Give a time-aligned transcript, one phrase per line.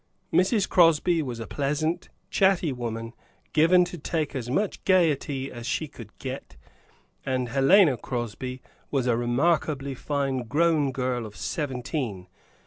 [0.33, 0.67] Mrs.
[0.67, 3.13] Crosby was a pleasant, chatty woman
[3.53, 6.57] given to take as much gayety as she could get,
[7.23, 12.25] and Helena Crosby was a remarkably fine grown girl of seventeen.